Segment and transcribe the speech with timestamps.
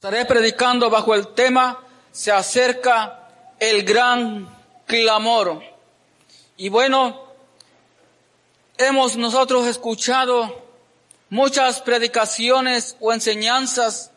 [0.00, 1.78] Estaré predicando bajo el tema
[2.10, 4.48] Se acerca el gran
[4.86, 5.62] clamor.
[6.56, 7.22] Y bueno,
[8.78, 10.64] hemos nosotros escuchado
[11.28, 14.10] muchas predicaciones o enseñanzas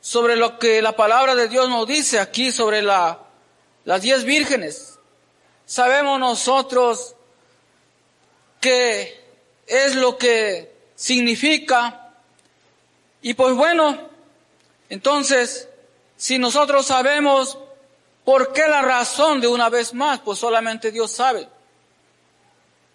[0.00, 3.18] sobre lo que la palabra de Dios nos dice aquí sobre la,
[3.84, 4.98] las diez vírgenes.
[5.66, 7.16] Sabemos nosotros
[8.62, 9.22] qué
[9.66, 12.14] es lo que significa.
[13.20, 14.07] Y pues bueno,
[14.88, 15.68] entonces,
[16.16, 17.58] si nosotros sabemos
[18.24, 21.48] por qué la razón de una vez más, pues solamente Dios sabe.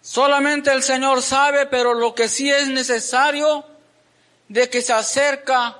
[0.00, 3.64] Solamente el Señor sabe, pero lo que sí es necesario
[4.48, 5.78] de que se acerca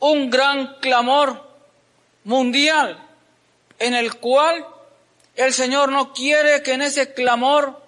[0.00, 1.48] un gran clamor
[2.24, 2.98] mundial
[3.78, 4.66] en el cual
[5.36, 7.80] el Señor no quiere que en ese clamor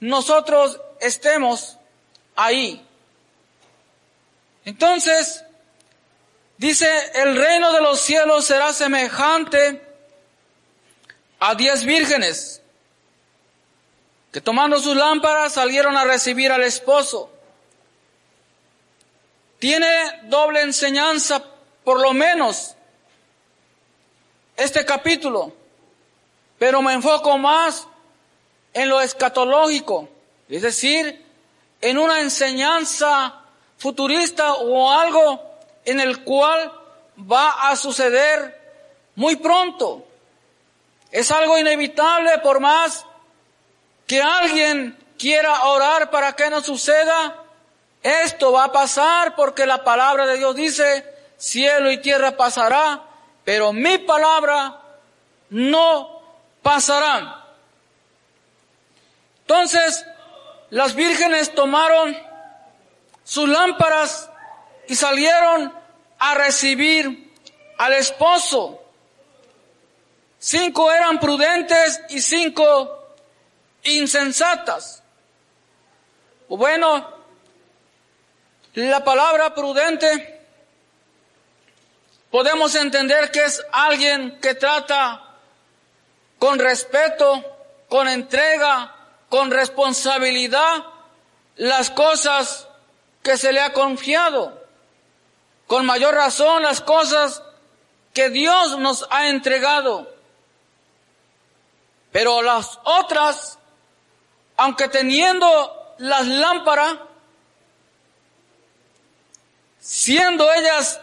[0.00, 1.78] nosotros estemos
[2.34, 2.84] ahí.
[4.64, 5.43] Entonces,
[6.56, 9.82] Dice, el reino de los cielos será semejante
[11.40, 12.62] a diez vírgenes
[14.34, 17.30] que tomando sus lámparas salieron a recibir al esposo.
[19.60, 19.86] Tiene
[20.24, 21.42] doble enseñanza,
[21.84, 22.74] por lo menos,
[24.56, 25.52] este capítulo,
[26.58, 27.86] pero me enfoco más
[28.72, 30.08] en lo escatológico,
[30.48, 31.24] es decir,
[31.80, 33.40] en una enseñanza
[33.78, 35.53] futurista o algo
[35.84, 36.72] en el cual
[37.18, 38.60] va a suceder
[39.14, 40.06] muy pronto.
[41.10, 43.06] Es algo inevitable por más
[44.06, 47.42] que alguien quiera orar para que no suceda.
[48.02, 51.04] Esto va a pasar porque la palabra de Dios dice,
[51.38, 53.02] cielo y tierra pasará,
[53.44, 54.80] pero mi palabra
[55.50, 56.20] no
[56.62, 57.44] pasará.
[59.40, 60.04] Entonces,
[60.70, 62.16] las vírgenes tomaron
[63.22, 64.30] sus lámparas
[64.88, 65.72] y salieron
[66.18, 67.32] a recibir
[67.78, 68.80] al esposo.
[70.38, 73.14] Cinco eran prudentes y cinco
[73.82, 75.02] insensatas.
[76.48, 77.12] Bueno,
[78.74, 80.40] la palabra prudente
[82.30, 85.38] podemos entender que es alguien que trata
[86.38, 87.42] con respeto,
[87.88, 88.94] con entrega,
[89.28, 90.84] con responsabilidad
[91.56, 92.68] las cosas
[93.22, 94.63] que se le ha confiado
[95.66, 97.42] con mayor razón las cosas
[98.12, 100.08] que Dios nos ha entregado.
[102.12, 103.58] Pero las otras,
[104.56, 106.96] aunque teniendo las lámparas,
[109.80, 111.00] siendo ellas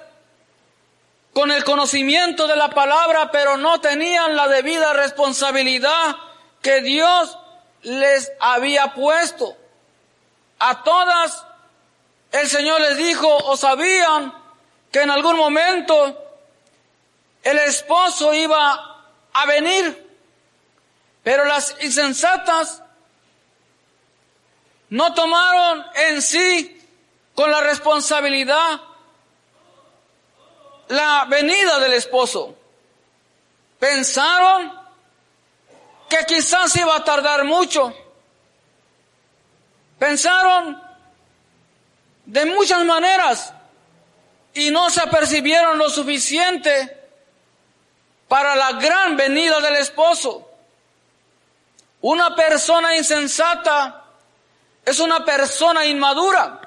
[1.33, 6.15] con el conocimiento de la palabra, pero no tenían la debida responsabilidad
[6.61, 7.37] que Dios
[7.83, 9.55] les había puesto.
[10.59, 11.45] A todas
[12.31, 14.40] el Señor les dijo o sabían
[14.91, 16.17] que en algún momento
[17.43, 20.09] el esposo iba a venir,
[21.23, 22.83] pero las insensatas
[24.89, 26.77] no tomaron en sí
[27.33, 28.81] con la responsabilidad
[30.89, 32.53] la venida del esposo.
[33.79, 34.77] Pensaron
[36.09, 37.95] que quizás iba a tardar mucho.
[39.97, 40.81] Pensaron
[42.25, 43.53] de muchas maneras
[44.53, 46.97] y no se apercibieron lo suficiente
[48.27, 50.49] para la gran venida del esposo.
[52.01, 54.05] Una persona insensata
[54.85, 56.59] es una persona inmadura.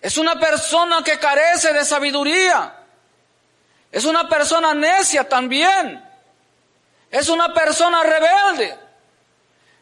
[0.00, 2.74] Es una persona que carece de sabiduría.
[3.90, 6.04] Es una persona necia también.
[7.10, 8.78] Es una persona rebelde.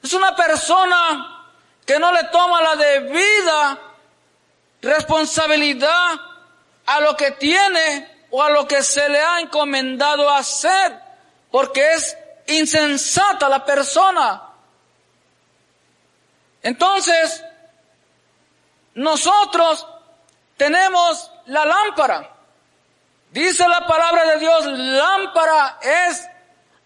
[0.02, 1.46] Es una persona
[1.84, 3.78] que no le toma la debida
[4.80, 6.31] responsabilidad
[6.86, 10.98] a lo que tiene o a lo que se le ha encomendado hacer,
[11.50, 12.16] porque es
[12.46, 14.42] insensata la persona.
[16.62, 17.44] Entonces,
[18.94, 19.86] nosotros
[20.56, 22.30] tenemos la lámpara.
[23.30, 26.26] Dice la palabra de Dios, lámpara es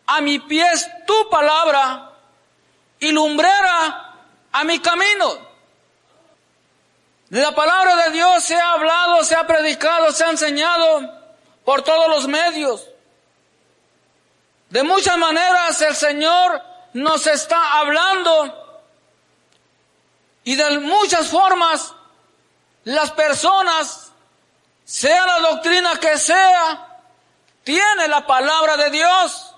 [0.06, 2.12] a mi pies tu palabra
[2.98, 4.14] y lumbrera
[4.52, 5.45] a mi camino.
[7.30, 11.12] La palabra de Dios se ha hablado, se ha predicado, se ha enseñado
[11.64, 12.86] por todos los medios.
[14.70, 16.62] De muchas maneras el Señor
[16.92, 18.82] nos está hablando
[20.44, 21.92] y de muchas formas
[22.84, 24.12] las personas,
[24.84, 27.00] sea la doctrina que sea,
[27.64, 29.52] tiene la palabra de Dios.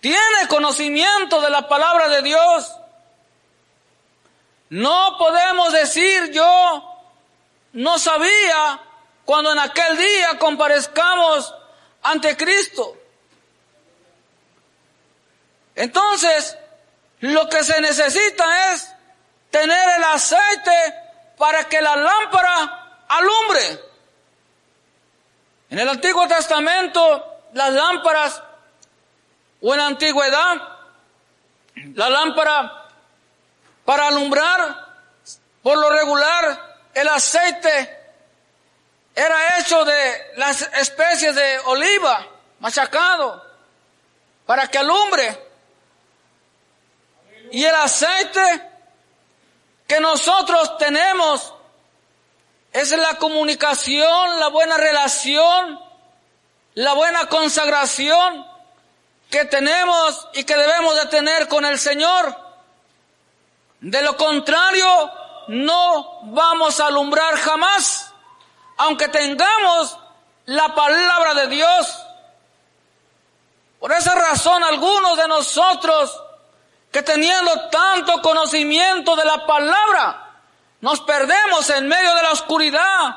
[0.00, 2.77] Tiene conocimiento de la palabra de Dios.
[4.70, 7.00] No podemos decir yo
[7.72, 8.80] no sabía
[9.24, 11.54] cuando en aquel día comparezcamos
[12.02, 12.96] ante Cristo.
[15.74, 16.56] Entonces,
[17.20, 18.90] lo que se necesita es
[19.50, 20.94] tener el aceite
[21.36, 23.80] para que la lámpara alumbre.
[25.70, 28.42] En el Antiguo Testamento, las lámparas,
[29.60, 30.56] o en la antigüedad,
[31.94, 32.77] la lámpara
[33.88, 34.86] para alumbrar,
[35.62, 38.12] por lo regular, el aceite
[39.14, 43.42] era hecho de las especies de oliva machacado
[44.44, 45.42] para que alumbre.
[47.50, 48.70] Y el aceite
[49.86, 51.54] que nosotros tenemos
[52.70, 55.80] es la comunicación, la buena relación,
[56.74, 58.46] la buena consagración
[59.30, 62.47] que tenemos y que debemos de tener con el Señor.
[63.80, 65.12] De lo contrario,
[65.48, 68.12] no vamos a alumbrar jamás,
[68.76, 69.96] aunque tengamos
[70.46, 71.98] la palabra de Dios.
[73.78, 76.22] Por esa razón, algunos de nosotros
[76.90, 80.28] que teniendo tanto conocimiento de la palabra,
[80.80, 83.16] nos perdemos en medio de la oscuridad,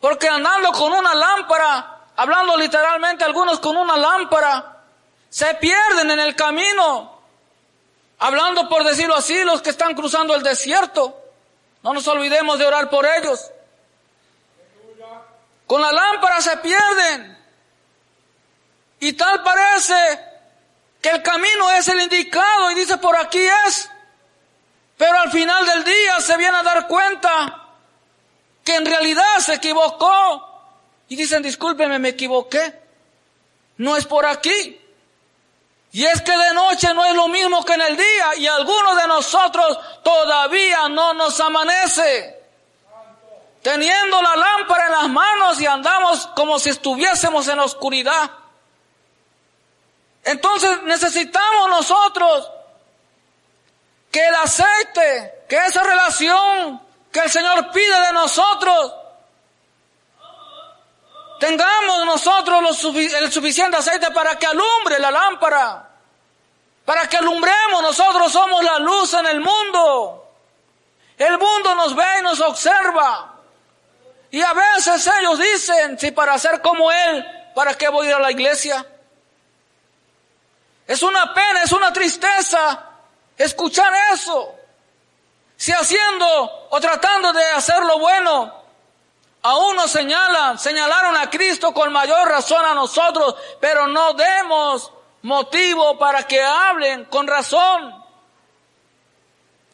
[0.00, 4.82] porque andando con una lámpara, hablando literalmente algunos con una lámpara,
[5.28, 7.13] se pierden en el camino,
[8.18, 11.20] hablando por decirlo así, los que están cruzando el desierto.
[11.82, 13.50] No nos olvidemos de orar por ellos.
[15.66, 17.38] Con la lámpara se pierden.
[19.00, 19.94] Y tal parece
[21.00, 23.90] que el camino es el indicado y dice por aquí es.
[24.96, 27.68] Pero al final del día se viene a dar cuenta
[28.64, 30.50] que en realidad se equivocó.
[31.08, 32.80] Y dicen, discúlpeme, me equivoqué.
[33.76, 34.80] No es por aquí.
[35.94, 38.34] Y es que de noche no es lo mismo que en el día.
[38.38, 42.42] Y algunos de nosotros todavía no nos amanece.
[43.62, 48.28] Teniendo la lámpara en las manos y andamos como si estuviésemos en la oscuridad.
[50.24, 52.50] Entonces necesitamos nosotros
[54.10, 56.82] que el aceite, que esa relación
[57.12, 58.94] que el Señor pide de nosotros,
[61.44, 65.90] tengamos nosotros el suficiente aceite para que alumbre la lámpara,
[66.86, 70.26] para que alumbremos, nosotros somos la luz en el mundo.
[71.18, 73.34] El mundo nos ve y nos observa.
[74.30, 77.24] Y a veces ellos dicen, si para ser como Él,
[77.54, 78.84] ¿para qué voy a ir a la iglesia?
[80.86, 82.86] Es una pena, es una tristeza
[83.36, 84.54] escuchar eso.
[85.56, 88.63] Si haciendo o tratando de hacer lo bueno,
[89.46, 95.98] a uno señalan, señalaron a Cristo con mayor razón a nosotros, pero no demos motivo
[95.98, 98.02] para que hablen con razón.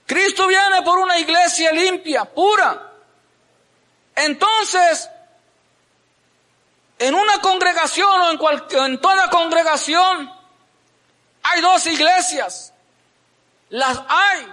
[0.07, 2.91] Cristo viene por una iglesia limpia, pura.
[4.17, 5.09] Entonces,
[6.99, 10.33] en una congregación o en, en toda congregación,
[11.45, 12.75] hay dos iglesias.
[13.69, 14.53] Las hay.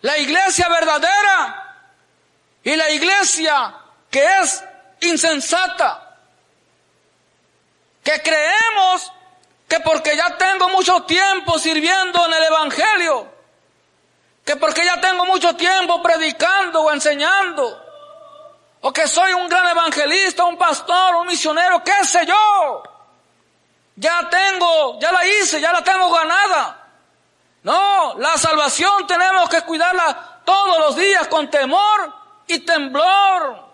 [0.00, 1.86] La iglesia verdadera
[2.64, 3.76] y la iglesia
[4.10, 4.64] que es
[5.00, 6.16] insensata.
[8.02, 9.12] Que creemos
[9.68, 13.32] que porque ya tengo mucho tiempo sirviendo en el Evangelio,
[14.44, 17.86] que porque ya tengo mucho tiempo predicando o enseñando,
[18.80, 22.82] o que soy un gran evangelista, un pastor, un misionero, qué sé yo,
[23.94, 26.88] ya tengo, ya la hice, ya la tengo ganada.
[27.62, 32.12] No, la salvación tenemos que cuidarla todos los días con temor
[32.46, 33.69] y temblor.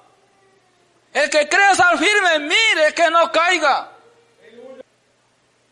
[1.16, 3.88] El que cree al firme, mire que no caiga.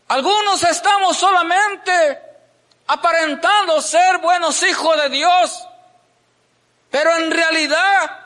[0.07, 2.19] Algunos estamos solamente
[2.87, 5.67] aparentando ser buenos hijos de Dios,
[6.89, 8.19] pero en realidad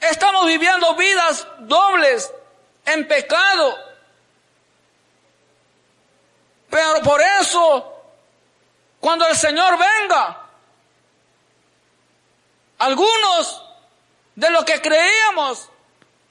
[0.00, 2.32] estamos viviendo vidas dobles
[2.86, 3.94] en pecado
[6.74, 8.02] pero por eso,
[8.98, 10.40] cuando el Señor venga,
[12.78, 13.64] algunos
[14.34, 15.70] de los que creíamos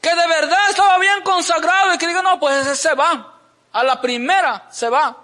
[0.04, 3.40] que de verdad estaba bien consagrado y que digan, no, pues ese se va.
[3.72, 5.16] A la primera se va.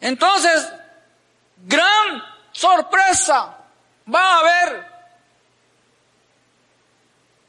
[0.00, 0.68] Entonces,
[1.58, 3.58] gran sorpresa
[4.12, 4.92] va a haber.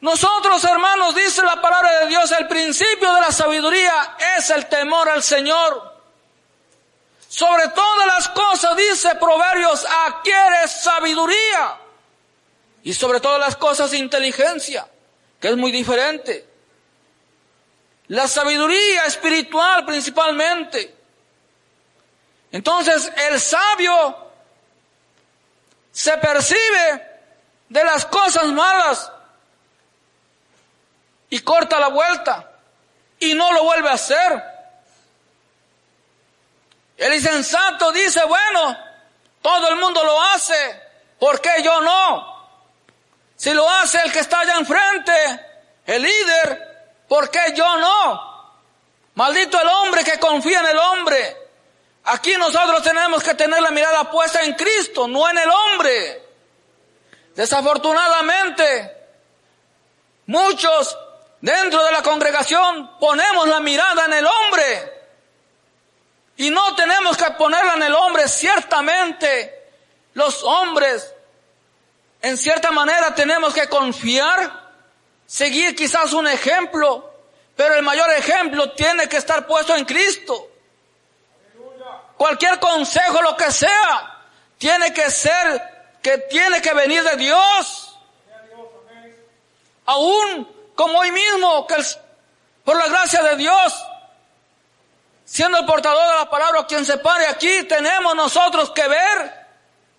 [0.02, 5.10] Nosotros, hermanos, dice la palabra de Dios, el principio de la sabiduría es el temor
[5.10, 5.92] al Señor.
[7.28, 11.80] Sobre todas las cosas, dice Proverbios, adquiere sabiduría.
[12.84, 14.88] Y sobre todas las cosas, inteligencia,
[15.44, 16.48] que es muy diferente.
[18.08, 20.96] La sabiduría espiritual principalmente.
[22.50, 24.32] Entonces, el sabio
[25.92, 27.20] se percibe
[27.68, 29.12] de las cosas malas
[31.30, 32.50] y corta la vuelta
[33.20, 34.44] y no lo vuelve a hacer.
[36.96, 38.78] El insensato dice, bueno,
[39.42, 40.82] todo el mundo lo hace,
[41.20, 42.33] ¿por qué yo no?
[43.44, 45.12] Si lo hace el que está allá enfrente,
[45.86, 48.56] el líder, ¿por qué yo no?
[49.16, 51.38] Maldito el hombre que confía en el hombre.
[52.06, 56.26] Aquí nosotros tenemos que tener la mirada puesta en Cristo, no en el hombre.
[57.36, 59.08] Desafortunadamente,
[60.28, 60.98] muchos
[61.42, 65.04] dentro de la congregación ponemos la mirada en el hombre.
[66.38, 68.26] Y no tenemos que ponerla en el hombre.
[68.30, 69.70] Ciertamente,
[70.14, 71.13] los hombres,
[72.24, 74.72] en cierta manera, tenemos que confiar,
[75.26, 77.14] seguir quizás un ejemplo,
[77.54, 80.50] pero el mayor ejemplo tiene que estar puesto en Cristo.
[82.16, 84.22] Cualquier consejo, lo que sea,
[84.58, 88.00] tiene que ser, que tiene que venir de Dios.
[89.86, 91.76] Aún como hoy mismo, que
[92.64, 93.86] por la gracia de Dios,
[95.26, 99.46] siendo el portador de la palabra quien se pare aquí, tenemos nosotros que ver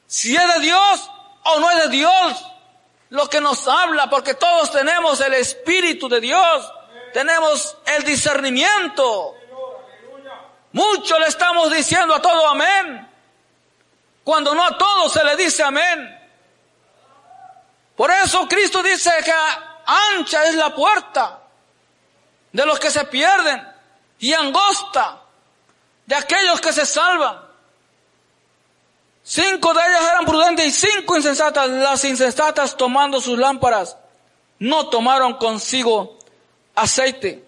[0.06, 1.10] si es de Dios
[1.44, 2.44] o no es de Dios
[3.10, 6.72] lo que nos habla, porque todos tenemos el Espíritu de Dios,
[7.12, 9.36] tenemos el discernimiento.
[10.72, 13.08] Mucho le estamos diciendo a todo amén,
[14.24, 16.20] cuando no a todos se le dice amén.
[17.94, 19.32] Por eso Cristo dice que
[20.16, 21.40] ancha es la puerta
[22.50, 23.64] de los que se pierden
[24.18, 25.20] y angosta
[26.06, 27.43] de aquellos que se salvan.
[29.26, 31.68] Cinco de ellas eran prudentes y cinco insensatas.
[31.70, 33.96] Las insensatas tomando sus lámparas
[34.58, 36.18] no tomaron consigo
[36.74, 37.42] aceite.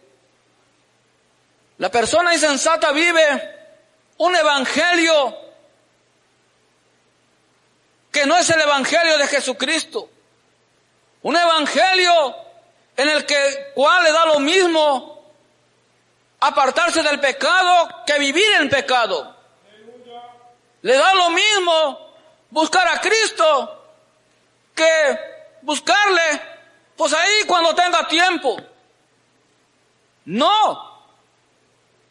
[1.77, 3.23] La persona insensata vive
[4.17, 5.37] un evangelio
[8.11, 10.09] que no es el evangelio de Jesucristo.
[11.21, 12.35] Un evangelio
[12.97, 15.23] en el que cual le da lo mismo
[16.41, 19.36] apartarse del pecado que vivir en pecado.
[20.83, 22.15] Le da lo mismo
[22.51, 23.85] buscar a Cristo
[24.75, 25.19] que
[25.63, 26.43] buscarle,
[26.97, 28.57] pues ahí cuando tenga tiempo.
[30.27, 30.97] No,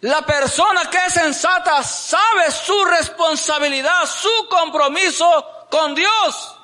[0.02, 6.56] la persona que es sensata sabe su responsabilidad, su compromiso con Dios.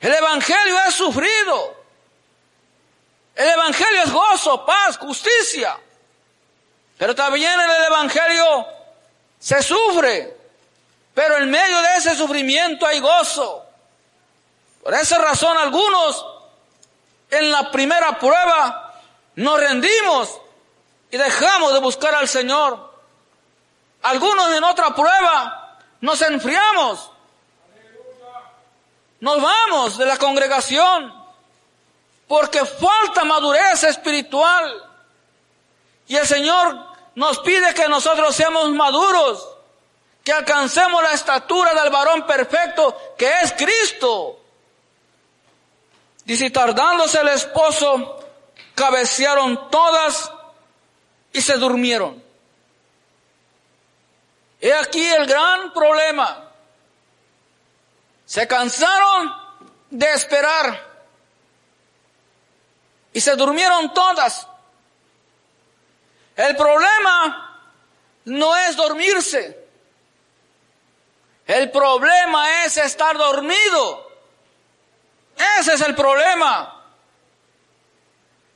[0.00, 1.84] El Evangelio es sufrido.
[3.34, 5.78] El Evangelio es gozo, paz, justicia.
[6.98, 8.66] Pero también en el Evangelio
[9.44, 10.34] se sufre.
[11.12, 13.62] Pero en medio de ese sufrimiento hay gozo.
[14.82, 16.26] Por esa razón algunos
[17.30, 18.94] en la primera prueba
[19.36, 20.40] nos rendimos
[21.10, 22.90] y dejamos de buscar al Señor.
[24.02, 27.10] Algunos en otra prueba nos enfriamos.
[29.20, 31.22] Nos vamos de la congregación
[32.26, 34.90] porque falta madurez espiritual.
[36.06, 39.48] Y el Señor nos pide que nosotros seamos maduros,
[40.22, 44.40] que alcancemos la estatura del varón perfecto que es Cristo.
[46.24, 48.18] Dice, tardándose el esposo,
[48.74, 50.32] cabecearon todas
[51.32, 52.22] y se durmieron.
[54.60, 56.50] He aquí el gran problema.
[58.24, 59.30] Se cansaron
[59.90, 60.94] de esperar
[63.12, 64.48] y se durmieron todas.
[66.36, 67.60] El problema
[68.24, 69.64] no es dormirse.
[71.46, 74.10] El problema es estar dormido.
[75.58, 76.82] Ese es el problema.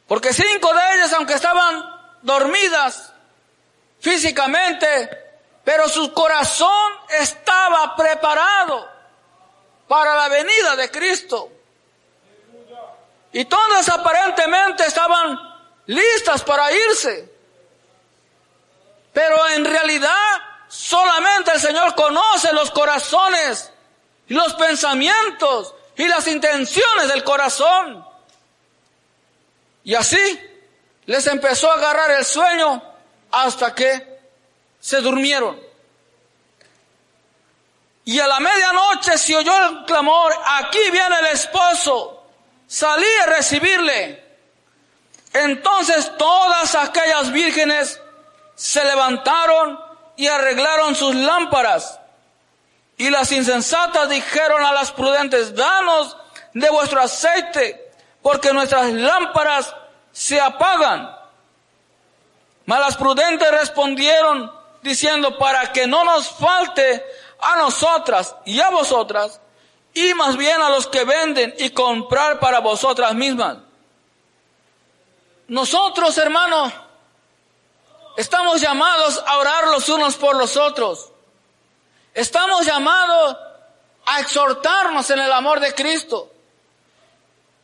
[0.07, 1.85] Porque cinco de ellas, aunque estaban
[2.23, 3.13] dormidas
[4.01, 5.11] físicamente,
[5.65, 8.89] pero su corazón estaba preparado
[9.87, 11.51] para la venida de Cristo.
[13.33, 15.39] Y todas aparentemente estaban
[15.87, 17.38] listas para irse.
[19.19, 20.13] Pero en realidad
[20.69, 23.73] solamente el Señor conoce los corazones
[24.29, 28.07] los pensamientos y las intenciones del corazón.
[29.83, 30.41] Y así
[31.07, 32.81] les empezó a agarrar el sueño
[33.33, 34.21] hasta que
[34.79, 35.59] se durmieron.
[38.05, 42.23] Y a la medianoche se oyó el clamor, aquí viene el esposo,
[42.69, 44.25] salí a recibirle.
[45.33, 48.01] Entonces todas aquellas vírgenes
[48.59, 49.79] se levantaron
[50.17, 52.01] y arreglaron sus lámparas.
[52.97, 56.17] Y las insensatas dijeron a las prudentes, danos
[56.53, 59.73] de vuestro aceite, porque nuestras lámparas
[60.11, 61.17] se apagan.
[62.67, 67.07] Mas las prudentes respondieron diciendo, para que no nos falte
[67.41, 69.41] a nosotras y a vosotras,
[69.95, 73.59] y más bien a los que venden y comprar para vosotras mismas.
[75.47, 76.73] Nosotros, hermanos,
[78.19, 81.13] estamos llamados a orar los unos por los otros.
[82.13, 83.37] Estamos llamados
[84.07, 86.29] a exhortarnos en el amor de Cristo,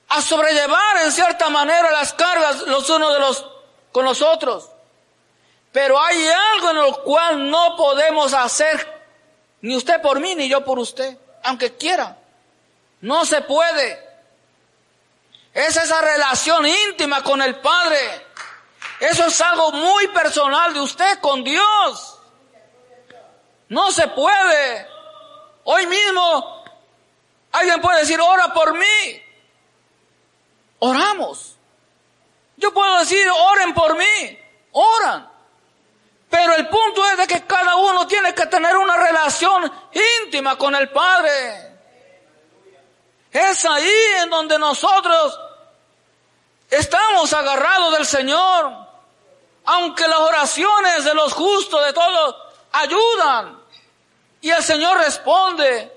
[0.08, 3.46] a sobrellevar en cierta manera las cargas los unos de los
[3.90, 4.70] con los otros.
[5.73, 9.02] Pero hay algo en lo cual no podemos hacer,
[9.61, 12.16] ni usted por mí, ni yo por usted, aunque quiera.
[13.00, 14.08] No se puede.
[15.52, 18.24] Es esa relación íntima con el Padre.
[19.00, 22.18] Eso es algo muy personal de usted con Dios.
[23.68, 24.88] No se puede.
[25.64, 26.64] Hoy mismo
[27.52, 29.22] alguien puede decir, ora por mí.
[30.78, 31.56] Oramos.
[32.56, 34.38] Yo puedo decir, oren por mí.
[34.72, 35.30] Oran.
[36.28, 39.72] Pero el punto es de que cada uno tiene que tener una relación
[40.22, 41.78] íntima con el Padre.
[43.30, 45.38] Es ahí en donde nosotros
[46.70, 48.83] estamos agarrados del Señor.
[49.64, 52.37] Aunque las oraciones de los justos, de todos,
[52.73, 53.59] ayudan.
[54.40, 55.90] Y el Señor responde.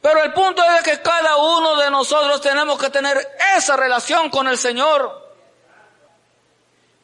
[0.00, 3.16] Pero el punto es que cada uno de nosotros tenemos que tener
[3.56, 5.22] esa relación con el Señor.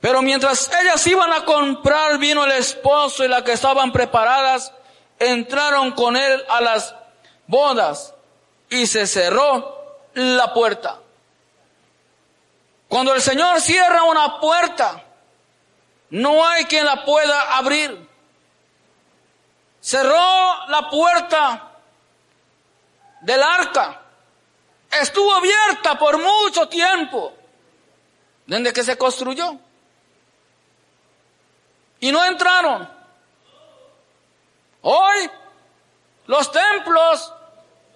[0.01, 4.73] Pero mientras ellas iban a comprar, vino el esposo y las que estaban preparadas
[5.19, 6.95] entraron con él a las
[7.47, 8.15] bodas
[8.71, 10.99] y se cerró la puerta.
[12.89, 15.05] Cuando el Señor cierra una puerta,
[16.11, 18.09] no hay quien la pueda abrir.
[19.81, 21.73] Cerró la puerta
[23.21, 24.03] del arca.
[24.91, 27.35] Estuvo abierta por mucho tiempo,
[28.47, 29.59] desde que se construyó.
[32.01, 32.89] Y no entraron.
[34.83, 35.31] Hoy
[36.27, 37.33] los templos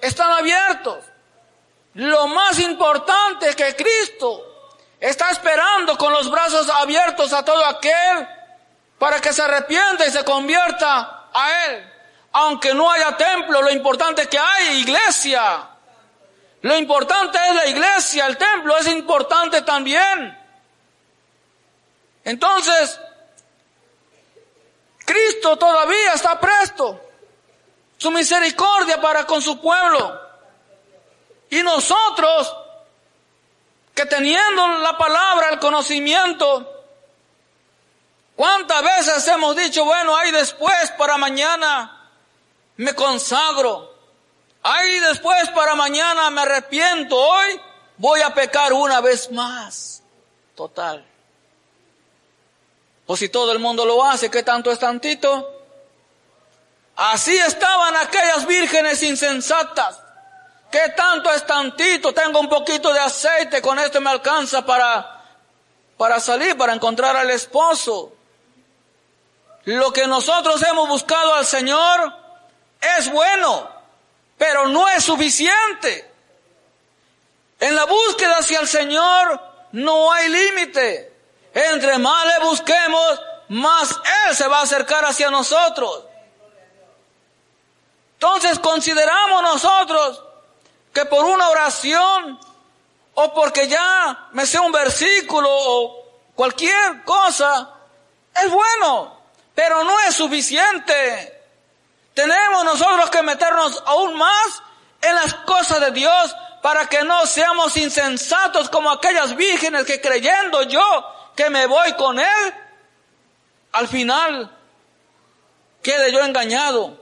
[0.01, 1.05] están abiertos.
[1.95, 4.52] Lo más importante que Cristo
[5.03, 8.29] está esperando con los brazos abiertos a todo aquel
[8.99, 11.93] para que se arrepienta y se convierta a Él.
[12.31, 15.69] Aunque no haya templo, lo importante es que hay iglesia.
[16.61, 20.39] Lo importante es la iglesia, el templo es importante también.
[22.23, 23.01] Entonces,
[25.05, 27.01] Cristo todavía está presto.
[27.99, 30.21] Su misericordia para con su pueblo.
[31.51, 32.55] Y nosotros,
[33.95, 36.85] que teniendo la palabra, el conocimiento,
[38.37, 42.11] ¿cuántas veces hemos dicho, bueno, ahí después para mañana
[42.77, 43.93] me consagro?
[44.63, 47.17] Ahí después para mañana me arrepiento.
[47.17, 47.61] Hoy
[47.97, 50.03] voy a pecar una vez más.
[50.55, 51.05] Total.
[53.07, 55.49] O si todo el mundo lo hace, ¿qué tanto es tantito?
[56.95, 60.01] Así estaban aquellas vírgenes insensatas.
[60.73, 62.15] ¿Qué tanto es tantito?
[62.15, 65.23] Tengo un poquito de aceite, con esto me alcanza para,
[65.99, 68.15] para salir, para encontrar al esposo.
[69.65, 72.17] Lo que nosotros hemos buscado al Señor
[72.99, 73.69] es bueno,
[74.39, 76.11] pero no es suficiente.
[77.61, 79.41] En la búsqueda hacia el Señor
[79.73, 81.13] no hay límite.
[81.53, 86.05] Entre más le busquemos, más Él se va a acercar hacia nosotros.
[88.15, 90.32] Entonces consideramos nosotros
[90.93, 92.39] que por una oración
[93.15, 97.71] o porque ya me sé un versículo o cualquier cosa,
[98.35, 99.19] es bueno,
[99.55, 101.41] pero no es suficiente.
[102.15, 104.63] Tenemos nosotros que meternos aún más
[105.01, 110.63] en las cosas de Dios para que no seamos insensatos como aquellas vírgenes que creyendo
[110.63, 110.83] yo
[111.35, 112.55] que me voy con él,
[113.73, 114.51] al final
[115.83, 117.01] quede yo engañado.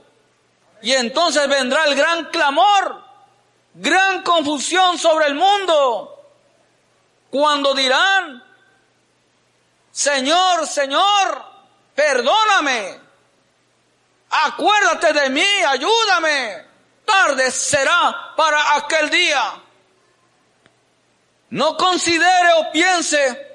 [0.81, 3.03] Y entonces vendrá el gran clamor,
[3.73, 6.19] gran confusión sobre el mundo,
[7.29, 8.43] cuando dirán,
[9.91, 11.45] Señor, Señor,
[11.95, 12.99] perdóname,
[14.29, 16.65] acuérdate de mí, ayúdame,
[17.05, 19.61] tarde será para aquel día.
[21.51, 23.51] No considere o piense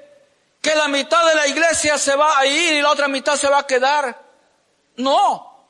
[0.61, 3.49] que la mitad de la iglesia se va a ir y la otra mitad se
[3.49, 4.23] va a quedar.
[4.97, 5.65] No,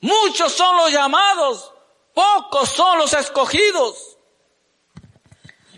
[0.00, 1.72] muchos son los llamados,
[2.18, 4.16] pocos son los escogidos.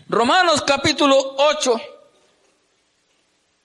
[0.09, 1.79] Romanos capítulo 8,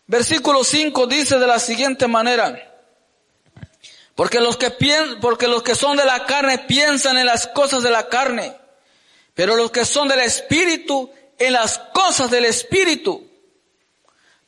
[0.07, 2.77] versículo 5 dice de la siguiente manera,
[4.15, 4.71] porque los que
[5.23, 8.55] porque los que son de la carne piensan en las cosas de la carne,
[9.33, 13.27] pero los que son del espíritu en las cosas del espíritu.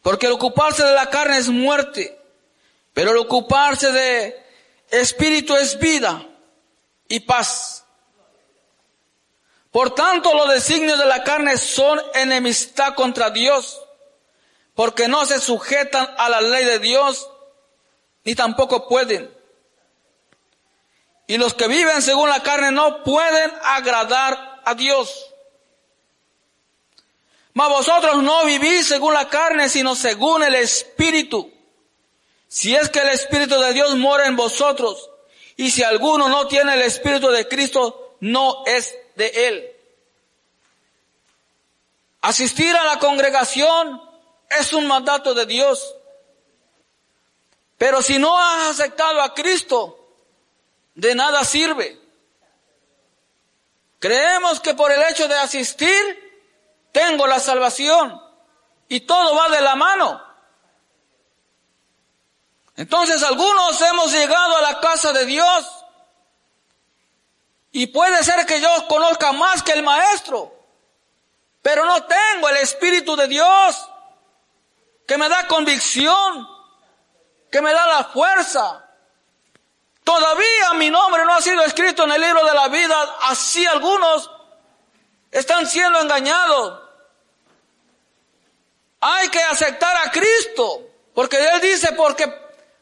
[0.02, 2.20] Porque el ocuparse de la carne es muerte,
[2.92, 4.36] pero el ocuparse de
[4.90, 6.28] espíritu es vida
[7.08, 7.77] y paz.
[9.78, 13.80] Por tanto, los designios de la carne son enemistad contra Dios,
[14.74, 17.30] porque no se sujetan a la ley de Dios,
[18.24, 19.32] ni tampoco pueden.
[21.28, 25.32] Y los que viven según la carne no pueden agradar a Dios.
[27.52, 31.52] Mas vosotros no vivís según la carne, sino según el Espíritu.
[32.48, 35.08] Si es que el Espíritu de Dios mora en vosotros,
[35.56, 39.76] y si alguno no tiene el Espíritu de Cristo, no es de él.
[42.22, 44.00] Asistir a la congregación
[44.48, 45.94] es un mandato de Dios.
[47.76, 50.14] Pero si no has aceptado a Cristo,
[50.94, 52.00] de nada sirve.
[53.98, 56.00] Creemos que por el hecho de asistir,
[56.92, 58.20] tengo la salvación.
[58.88, 60.22] Y todo va de la mano.
[62.76, 65.78] Entonces algunos hemos llegado a la casa de Dios
[67.72, 70.52] y puede ser que yo conozca más que el maestro,
[71.62, 73.88] pero no tengo el Espíritu de Dios
[75.06, 76.48] que me da convicción,
[77.50, 78.84] que me da la fuerza.
[80.04, 84.30] Todavía mi nombre no ha sido escrito en el libro de la vida, así algunos
[85.30, 86.80] están siendo engañados.
[89.00, 90.82] Hay que aceptar a Cristo,
[91.14, 92.32] porque Él dice, porque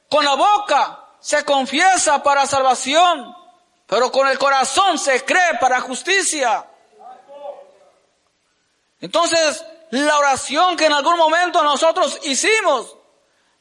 [0.09, 3.36] con la boca se confiesa para salvación,
[3.87, 6.64] pero con el corazón se cree para justicia.
[9.01, 12.96] Entonces, la oración que en algún momento nosotros hicimos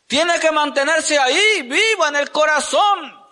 [0.08, 3.26] tiene que mantenerse ahí, viva en el corazón.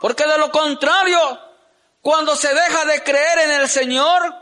[0.00, 1.40] Porque de lo contrario,
[2.00, 4.34] cuando se deja de creer en el Señor,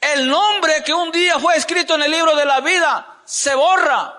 [0.00, 4.18] el nombre que un día fue escrito en el libro de la vida se borra.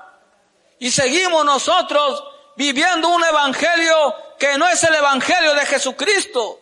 [0.80, 2.24] Y seguimos nosotros
[2.56, 6.60] viviendo un evangelio que no es el evangelio de Jesucristo.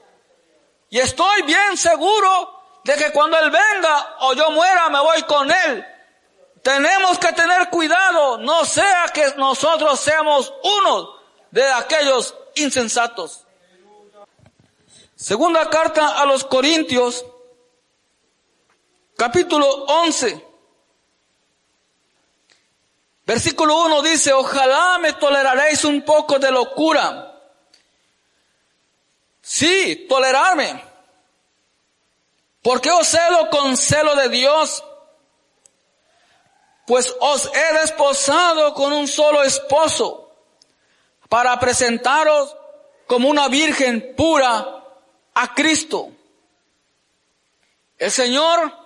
[0.92, 5.50] Y estoy bien seguro de que cuando Él venga o yo muera me voy con
[5.50, 5.84] Él.
[6.62, 11.16] Tenemos que tener cuidado, no sea que nosotros seamos uno
[11.50, 13.48] de aquellos insensatos.
[15.16, 17.26] Segunda carta a los Corintios,
[19.18, 20.48] capítulo 11,
[23.26, 27.30] versículo 1 dice, ojalá me toleraréis un poco de locura.
[29.42, 30.84] Sí, tolerarme.
[32.62, 34.84] Porque os celo con celo de Dios,
[36.86, 40.32] pues os he desposado con un solo esposo
[41.28, 42.56] para presentaros
[43.08, 44.84] como una virgen pura
[45.34, 46.12] a Cristo.
[47.98, 48.78] El Señor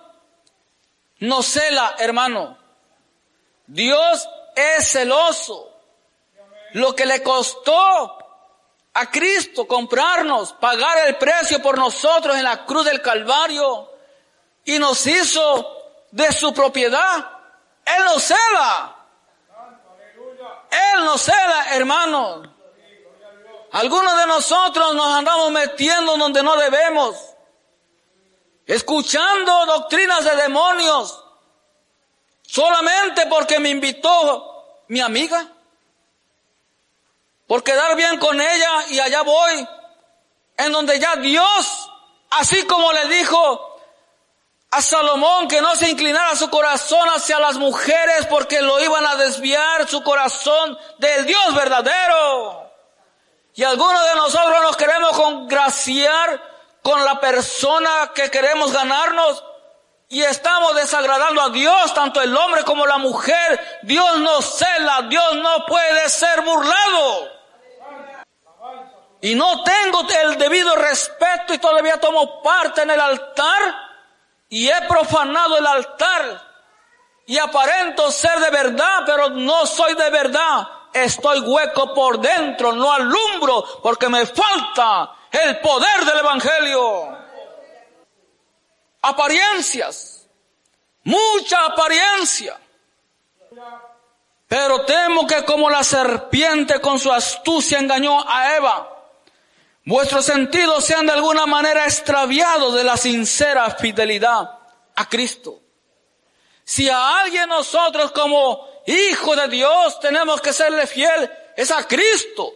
[1.18, 2.56] nos cela, hermano.
[3.66, 5.72] Dios es celoso.
[6.72, 8.18] Lo que le costó
[8.98, 13.90] a Cristo comprarnos, pagar el precio por nosotros en la cruz del Calvario
[14.64, 15.76] y nos hizo
[16.10, 17.30] de su propiedad.
[17.84, 18.96] Él nos cela.
[20.70, 22.42] Él nos cela, hermano.
[23.72, 27.16] Algunos de nosotros nos andamos metiendo donde no debemos,
[28.64, 31.22] escuchando doctrinas de demonios,
[32.40, 35.52] solamente porque me invitó mi amiga,
[37.46, 39.68] por quedar bien con ella y allá voy,
[40.56, 41.90] en donde ya Dios,
[42.30, 43.80] así como le dijo
[44.70, 49.16] a Salomón que no se inclinara su corazón hacia las mujeres porque lo iban a
[49.16, 52.70] desviar su corazón del Dios verdadero.
[53.54, 56.42] Y algunos de nosotros nos queremos congraciar
[56.82, 59.42] con la persona que queremos ganarnos
[60.08, 63.80] y estamos desagradando a Dios, tanto el hombre como la mujer.
[63.82, 67.35] Dios nos cela, Dios no puede ser burlado.
[69.20, 73.74] Y no tengo el debido respeto y todavía tomo parte en el altar
[74.48, 76.42] y he profanado el altar
[77.26, 80.68] y aparento ser de verdad, pero no soy de verdad
[81.04, 87.18] estoy hueco por dentro, no alumbro porque me falta el poder del Evangelio.
[89.02, 90.26] Apariencias,
[91.04, 92.58] mucha apariencia.
[94.48, 98.95] Pero temo que como la serpiente con su astucia engañó a Eva,
[99.86, 104.50] vuestros sentidos sean de alguna manera extraviados de la sincera fidelidad
[104.94, 105.60] a Cristo.
[106.64, 112.52] Si a alguien nosotros como hijo de Dios, tenemos que serle fiel, es a Cristo.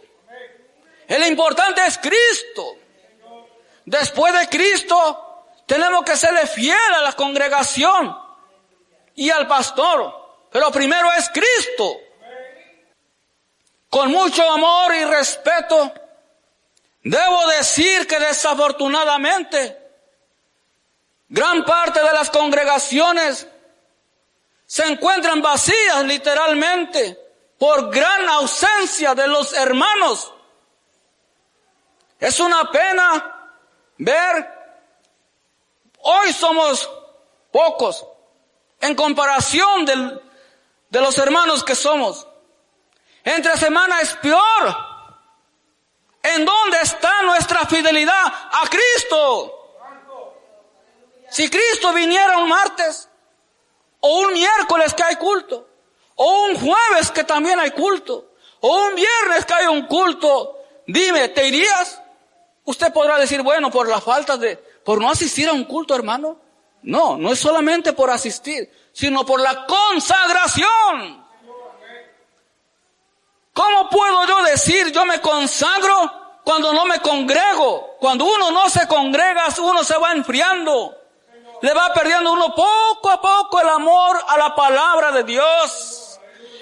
[1.07, 2.75] El importante es Cristo.
[3.85, 8.15] Después de Cristo, tenemos que serle fiel a la congregación
[9.15, 10.47] y al pastor.
[10.51, 11.97] Pero primero es Cristo.
[13.89, 15.93] Con mucho amor y respeto,
[17.03, 19.77] debo decir que desafortunadamente,
[21.29, 23.47] gran parte de las congregaciones
[24.65, 27.17] se encuentran vacías literalmente
[27.57, 30.33] por gran ausencia de los hermanos.
[32.19, 33.51] Es una pena
[33.97, 34.49] ver,
[35.99, 36.89] hoy somos
[37.51, 38.05] pocos
[38.79, 42.27] en comparación de los hermanos que somos.
[43.23, 44.90] Entre semana es peor.
[46.23, 49.57] ¿En dónde está nuestra fidelidad a Cristo?
[51.29, 53.09] Si Cristo viniera un martes,
[54.01, 55.67] o un miércoles que hay culto,
[56.15, 61.29] o un jueves que también hay culto, o un viernes que hay un culto, dime,
[61.29, 62.01] ¿te irías?
[62.65, 66.37] Usted podrá decir, bueno, por la falta de, por no asistir a un culto, hermano.
[66.83, 71.20] No, no es solamente por asistir, sino por la consagración.
[73.53, 77.97] ¿Cómo puedo yo decir yo me consagro cuando no me congrego?
[77.99, 80.97] Cuando uno no se congrega, uno se va enfriando.
[81.61, 86.19] Le va perdiendo uno poco a poco el amor a la palabra de Dios.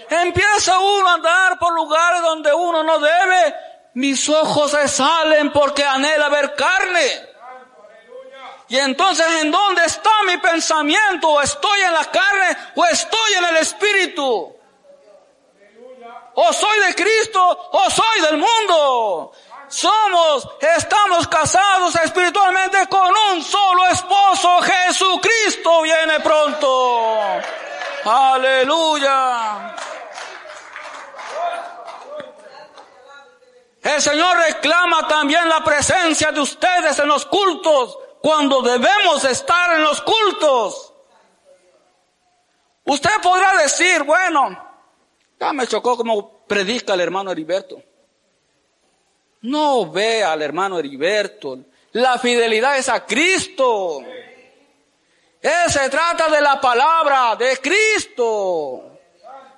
[0.10, 3.56] Empieza uno a andar por lugares donde uno no debe
[3.94, 7.30] mis ojos se salen porque anhela ver carne.
[8.68, 11.28] Y entonces, ¿en dónde está mi pensamiento?
[11.30, 14.59] ¿O estoy en la carne o estoy en el espíritu?
[16.42, 19.34] ¿O soy de Cristo o soy del mundo?
[19.68, 20.48] Somos,
[20.78, 24.62] estamos casados espiritualmente con un solo esposo.
[24.62, 27.20] Jesucristo viene pronto.
[28.06, 29.76] Aleluya.
[33.82, 39.84] El Señor reclama también la presencia de ustedes en los cultos cuando debemos estar en
[39.84, 40.94] los cultos.
[42.86, 44.69] Usted podrá decir, bueno,
[45.40, 47.82] ya me chocó como predica el hermano Heriberto.
[49.42, 51.60] No ve al hermano Heriberto.
[51.94, 54.02] La fidelidad es a Cristo.
[55.42, 59.00] Él se trata de la palabra de Cristo.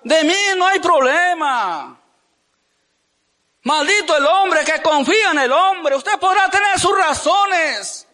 [0.04, 2.00] De mí no hay problema.
[3.64, 5.96] Maldito el hombre que confía en el hombre.
[5.96, 8.08] Usted podrá tener sus razones,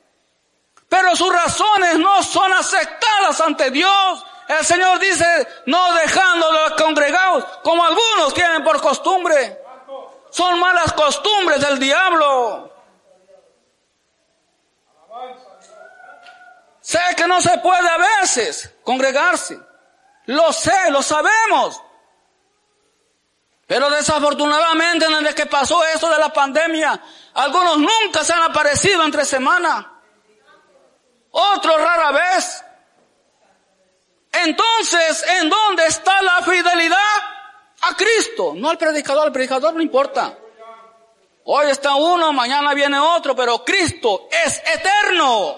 [0.88, 4.26] pero sus razones no son aceptadas ante Dios.
[4.48, 9.62] El Señor dice, no dejando los congregados, como algunos tienen por costumbre.
[10.30, 12.72] Son malas costumbres del diablo.
[16.80, 19.60] Sé que no se puede a veces congregarse.
[20.28, 21.82] Lo sé, lo sabemos.
[23.66, 27.02] Pero desafortunadamente desde que pasó esto de la pandemia,
[27.34, 29.92] algunos nunca se han aparecido entre semana.
[31.32, 32.64] Otros rara vez.
[34.44, 36.98] Entonces, ¿en dónde está la fidelidad?
[37.82, 40.38] A Cristo, no al predicador, al predicador no importa.
[41.46, 45.56] Hoy está uno, mañana viene otro, pero Cristo es eterno.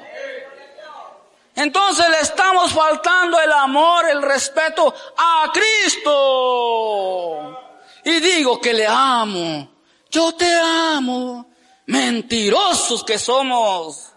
[1.56, 7.60] Entonces le estamos faltando el amor, el respeto a Cristo
[8.04, 9.70] y digo que le amo.
[10.10, 11.46] Yo te amo.
[11.86, 14.09] Mentirosos que somos.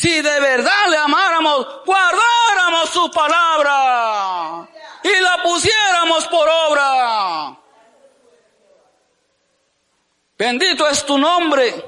[0.00, 4.66] Si de verdad le amáramos, guardáramos su palabra
[5.02, 7.58] y la pusiéramos por obra.
[10.38, 11.84] Bendito es tu nombre.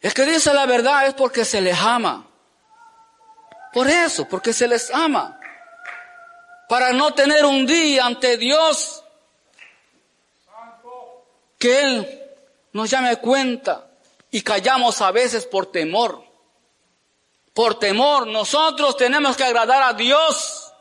[0.00, 2.26] El que dice la verdad es porque se les ama.
[3.74, 5.38] Por eso, porque se les ama.
[6.70, 9.04] Para no tener un día ante Dios
[11.58, 12.22] que Él
[12.72, 13.83] nos llame cuenta
[14.34, 16.24] y callamos a veces por temor.
[17.52, 20.72] Por temor, nosotros tenemos que agradar a Dios.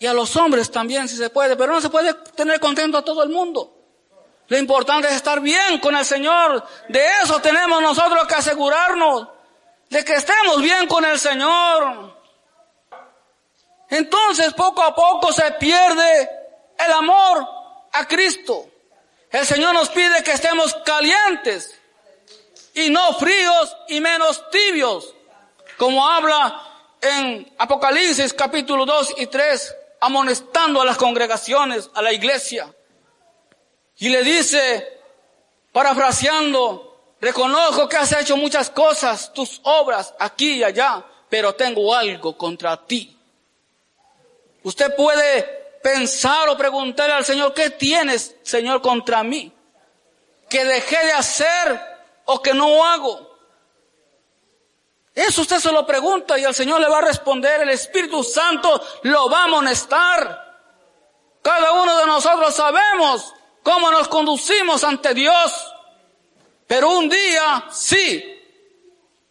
[0.00, 3.04] Y a los hombres también, si se puede, pero no se puede tener contento a
[3.04, 3.72] todo el mundo.
[4.48, 6.66] Lo importante es estar bien con el Señor.
[6.88, 9.28] De eso tenemos nosotros que asegurarnos,
[9.88, 12.12] de que estemos bien con el Señor.
[13.88, 16.28] Entonces poco a poco se pierde
[16.76, 17.48] el amor
[17.92, 18.68] a Cristo.
[19.36, 21.78] El Señor nos pide que estemos calientes
[22.72, 25.14] y no fríos y menos tibios,
[25.76, 26.62] como habla
[27.02, 32.74] en Apocalipsis capítulo 2 y 3, amonestando a las congregaciones, a la iglesia.
[33.98, 35.02] Y le dice,
[35.70, 42.38] parafraseando, reconozco que has hecho muchas cosas, tus obras aquí y allá, pero tengo algo
[42.38, 43.14] contra ti.
[44.62, 49.52] Usted puede pensar o preguntarle al Señor, ¿qué tienes, Señor, contra mí?
[50.50, 51.80] Que dejé de hacer
[52.24, 53.38] o que no hago.
[55.14, 58.84] Eso usted se lo pregunta y el Señor le va a responder, el Espíritu Santo
[59.04, 60.58] lo va a amonestar.
[61.40, 65.72] Cada uno de nosotros sabemos cómo nos conducimos ante Dios.
[66.66, 68.32] Pero un día, sí,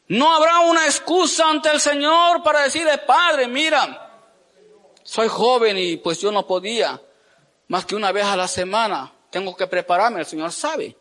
[0.07, 4.04] No habrá una excusa ante el Señor para decirle, Padre, mira,
[5.05, 6.99] soy joven y pues yo no podía
[7.67, 9.13] más que una vez a la semana.
[9.29, 10.97] Tengo que prepararme, el Señor sabe.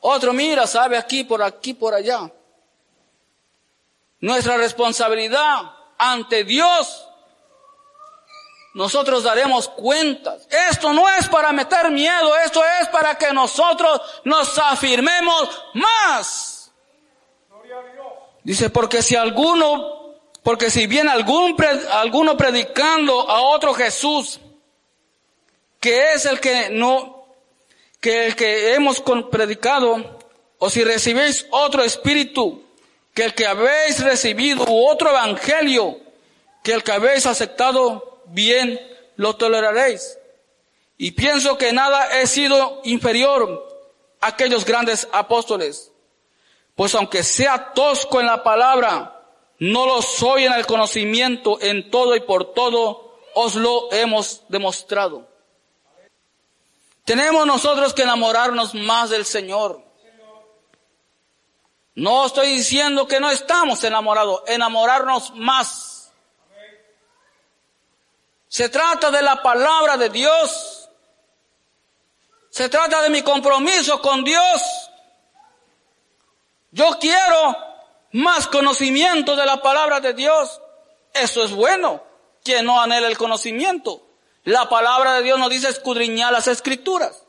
[0.00, 2.30] Otro, mira, sabe aquí, por aquí, por allá.
[4.20, 7.06] Nuestra responsabilidad ante Dios,
[8.74, 10.48] nosotros daremos cuentas.
[10.70, 16.72] Esto no es para meter miedo, esto es para que nosotros nos afirmemos más.
[18.42, 20.01] Dice, porque si alguno,
[20.42, 21.56] porque si viene algún,
[21.90, 24.40] alguno predicando a otro Jesús,
[25.80, 27.26] que es el que no,
[28.00, 30.18] que el que hemos predicado,
[30.58, 32.64] o si recibéis otro espíritu,
[33.14, 35.98] que el que habéis recibido, u otro evangelio,
[36.62, 38.80] que el que habéis aceptado, bien
[39.16, 40.18] lo toleraréis.
[40.96, 43.68] Y pienso que nada he sido inferior
[44.20, 45.90] a aquellos grandes apóstoles.
[46.74, 49.11] Pues aunque sea tosco en la palabra,
[49.62, 55.28] no lo soy en el conocimiento, en todo y por todo os lo hemos demostrado.
[57.04, 59.80] Tenemos nosotros que enamorarnos más del Señor.
[61.94, 66.12] No estoy diciendo que no estamos enamorados, enamorarnos más.
[68.48, 70.90] Se trata de la palabra de Dios.
[72.50, 74.90] Se trata de mi compromiso con Dios.
[76.72, 77.71] Yo quiero
[78.12, 80.60] más conocimiento de la palabra de Dios.
[81.12, 82.02] Eso es bueno.
[82.44, 84.02] Quien no anhela el conocimiento.
[84.44, 87.22] La palabra de Dios nos dice escudriñar las escrituras.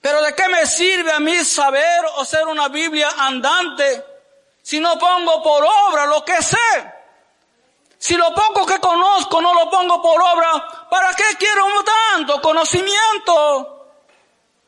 [0.00, 4.04] Pero ¿de qué me sirve a mí saber o ser una Biblia andante
[4.62, 6.56] si no pongo por obra lo que sé?
[7.98, 11.66] Si lo poco que conozco no lo pongo por obra, ¿para qué quiero
[12.14, 13.88] tanto conocimiento?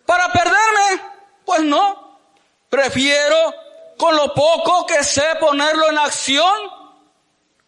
[0.05, 1.03] ¿Para perderme?
[1.45, 2.19] Pues no.
[2.69, 3.62] Prefiero
[4.03, 6.59] con lo poco que sé ponerlo en acción,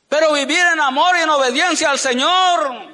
[0.08, 2.88] pero vivir en amor y en obediencia al Señor.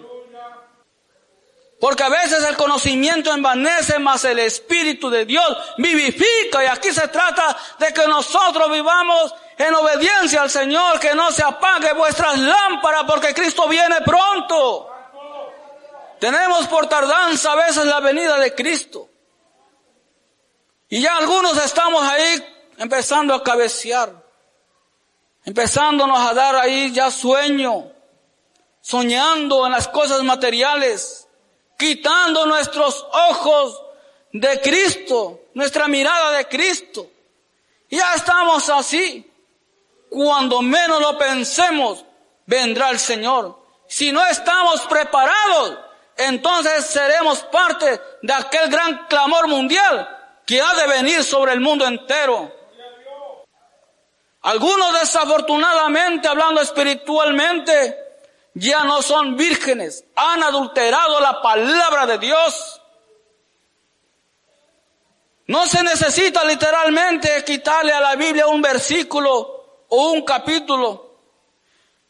[1.81, 6.63] Porque a veces el conocimiento envanece, más el Espíritu de Dios vivifica.
[6.63, 11.43] Y aquí se trata de que nosotros vivamos en obediencia al Señor, que no se
[11.43, 14.87] apague vuestras lámparas porque Cristo viene pronto.
[16.19, 19.09] Tenemos por tardanza a veces la venida de Cristo.
[20.91, 24.11] Y ya algunos estamos ahí empezando a cabecear,
[25.45, 27.93] empezándonos a dar ahí ya sueño,
[28.81, 31.29] soñando en las cosas materiales
[31.77, 33.83] quitando nuestros ojos
[34.33, 37.07] de Cristo, nuestra mirada de Cristo.
[37.91, 39.31] Ya estamos así.
[40.09, 42.03] Cuando menos lo pensemos,
[42.47, 43.59] vendrá el Señor.
[43.87, 45.79] Si no estamos preparados,
[46.17, 51.87] entonces seremos parte de aquel gran clamor mundial que ha de venir sobre el mundo
[51.87, 52.60] entero.
[54.43, 57.97] Algunos desafortunadamente, hablando espiritualmente,
[58.55, 62.81] ya no son vírgenes, han adulterado la palabra de Dios.
[65.47, 71.17] No se necesita literalmente quitarle a la Biblia un versículo o un capítulo,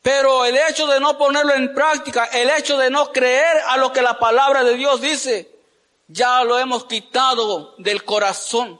[0.02, 3.92] pero el hecho de no ponerlo en práctica, el hecho de no creer a lo
[3.92, 5.50] que la palabra de Dios dice,
[6.08, 8.79] ya lo hemos quitado del corazón,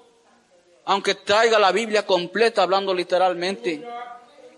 [0.85, 3.87] aunque traiga la Biblia completa hablando literalmente.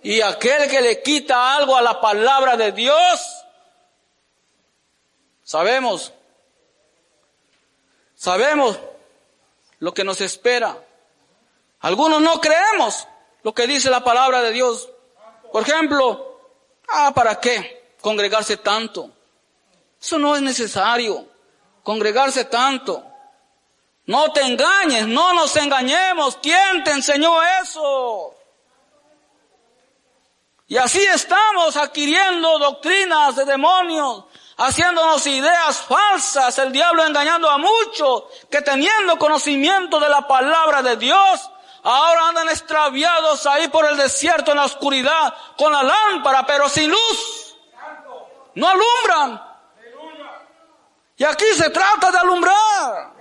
[0.03, 3.21] Y aquel que le quita algo a la palabra de Dios,
[5.45, 6.13] sabemos,
[8.15, 8.79] sabemos
[9.79, 10.77] lo que nos espera.
[11.81, 13.07] Algunos no creemos
[13.43, 14.89] lo que dice la palabra de Dios.
[15.53, 16.41] Por ejemplo,
[16.89, 19.11] ah, ¿para qué congregarse tanto?
[20.01, 21.27] Eso no es necesario,
[21.83, 23.05] congregarse tanto.
[24.07, 26.39] No te engañes, no nos engañemos.
[26.43, 28.35] ¿Quién te enseñó eso?
[30.67, 34.25] Y así estamos adquiriendo doctrinas de demonios,
[34.57, 40.97] haciéndonos ideas falsas, el diablo engañando a muchos que teniendo conocimiento de la palabra de
[40.97, 41.51] Dios,
[41.83, 46.91] ahora andan extraviados ahí por el desierto en la oscuridad con la lámpara, pero sin
[46.91, 47.57] luz.
[48.55, 49.43] No alumbran.
[51.17, 53.13] Y aquí se trata de alumbrar.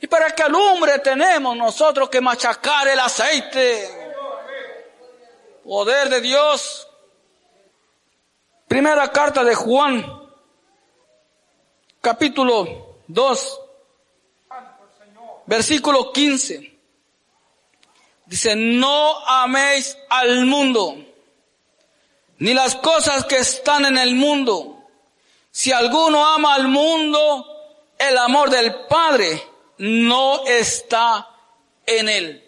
[0.00, 4.00] Y para que alumbre tenemos nosotros que machacar el aceite
[5.70, 6.88] poder de Dios.
[8.66, 10.04] Primera carta de Juan,
[12.00, 13.60] capítulo 2,
[15.46, 16.78] versículo 15.
[18.26, 20.96] Dice, no améis al mundo,
[22.38, 24.88] ni las cosas que están en el mundo.
[25.52, 27.46] Si alguno ama al mundo,
[27.96, 29.49] el amor del Padre
[29.80, 31.26] no está
[31.86, 32.46] en él.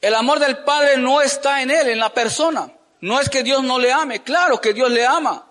[0.00, 2.76] El amor del Padre no está en él, en la persona.
[3.00, 5.46] No es que Dios no le ame, claro que Dios le ama.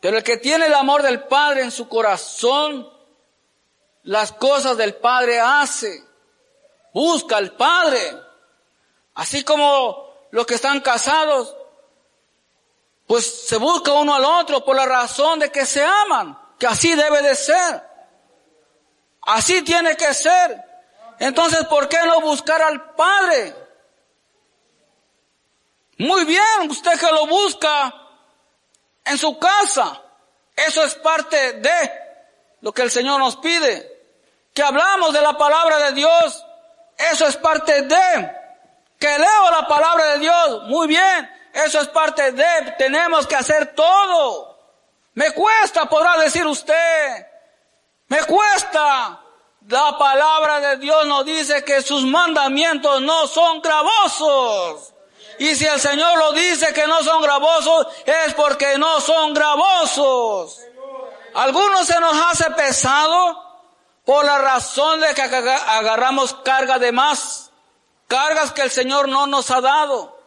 [0.00, 2.92] Pero el que tiene el amor del Padre en su corazón,
[4.02, 6.04] las cosas del Padre hace.
[6.92, 8.18] Busca al Padre.
[9.14, 11.56] Así como los que están casados,
[13.06, 16.96] pues se busca uno al otro por la razón de que se aman, que así
[16.96, 17.91] debe de ser.
[19.22, 20.64] Así tiene que ser.
[21.18, 23.54] Entonces, ¿por qué no buscar al Padre?
[25.98, 27.94] Muy bien, usted que lo busca
[29.04, 30.02] en su casa.
[30.56, 31.92] Eso es parte de
[32.60, 33.88] lo que el Señor nos pide.
[34.52, 36.44] Que hablamos de la palabra de Dios.
[36.98, 38.36] Eso es parte de.
[38.98, 40.62] Que leo la palabra de Dios.
[40.64, 41.30] Muy bien.
[41.52, 42.74] Eso es parte de.
[42.78, 44.58] Tenemos que hacer todo.
[45.14, 47.31] Me cuesta, podrá decir usted.
[48.12, 49.20] Me cuesta.
[49.68, 54.92] La palabra de Dios nos dice que sus mandamientos no son gravosos.
[55.38, 60.60] Y si el Señor lo dice que no son gravosos, es porque no son gravosos.
[61.32, 63.62] Algunos se nos hace pesado
[64.04, 67.50] por la razón de que agarramos carga de más.
[68.08, 70.18] Cargas que el Señor no nos ha dado.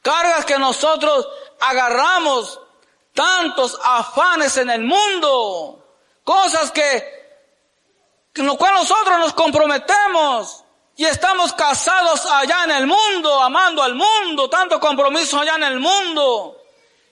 [0.00, 1.28] Cargas que nosotros
[1.60, 2.58] agarramos
[3.12, 5.84] tantos afanes en el mundo.
[6.24, 7.23] Cosas que,
[8.34, 10.64] en lo cual nosotros nos comprometemos.
[10.96, 15.80] Y estamos casados allá en el mundo, amando al mundo, tanto compromiso allá en el
[15.80, 16.60] mundo.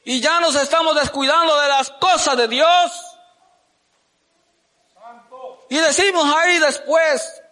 [0.05, 2.93] Y ya nos estamos descuidando de las cosas de Dios.
[5.69, 7.43] Y decimos ahí después,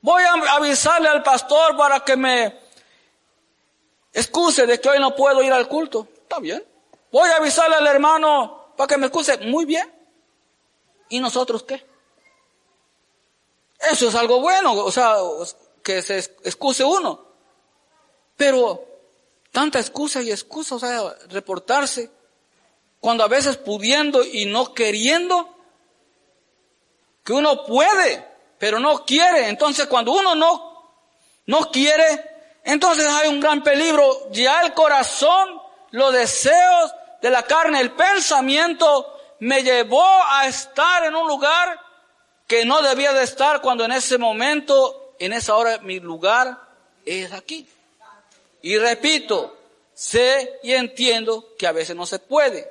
[0.00, 2.58] voy a avisarle al pastor para que me
[4.12, 6.08] excuse de que hoy no puedo ir al culto.
[6.22, 6.64] Está bien.
[7.12, 9.36] Voy a avisarle al hermano para que me excuse.
[9.38, 9.92] Muy bien.
[11.08, 11.85] ¿Y nosotros qué?
[13.78, 15.16] Eso es algo bueno, o sea,
[15.82, 17.26] que se excuse uno.
[18.36, 18.84] Pero
[19.52, 22.10] tanta excusa y excusa, o sea, reportarse,
[23.00, 25.56] cuando a veces pudiendo y no queriendo,
[27.22, 28.26] que uno puede,
[28.58, 29.48] pero no quiere.
[29.48, 30.92] Entonces cuando uno no,
[31.46, 34.30] no quiere, entonces hay un gran peligro.
[34.30, 35.60] Ya el corazón,
[35.90, 41.85] los deseos de la carne, el pensamiento me llevó a estar en un lugar
[42.46, 46.58] que no debía de estar cuando en ese momento, en esa hora, mi lugar
[47.04, 47.68] es aquí.
[48.62, 49.56] Y repito,
[49.94, 52.70] sé y entiendo que a veces no se puede.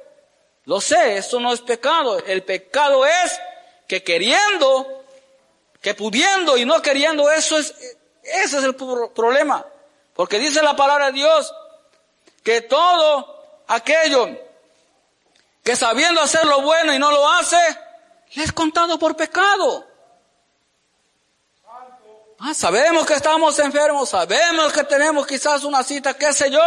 [0.66, 2.20] Lo sé, eso no es pecado.
[2.20, 3.40] El pecado es
[3.88, 5.04] que queriendo,
[5.82, 7.74] que pudiendo y no queriendo, eso es,
[8.24, 9.66] ese es el problema.
[10.16, 11.54] Porque dice la palabra de Dios
[12.44, 14.30] que todo aquello
[15.64, 17.58] que sabiendo hacer lo bueno y no lo hace,
[18.36, 19.86] le es contado por pecado.
[22.40, 26.60] Ah, sabemos que estamos enfermos, sabemos que tenemos quizás una cita, qué sé yo.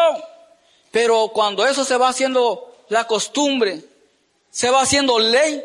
[0.90, 3.84] Pero cuando eso se va haciendo la costumbre,
[4.50, 5.62] se va haciendo ley,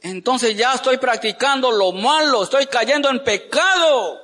[0.00, 4.18] entonces ya estoy practicando lo malo, estoy cayendo en pecado.